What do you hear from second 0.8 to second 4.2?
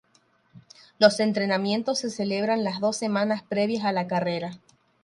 Los entrenamientos se celebran las dos semanas previas a la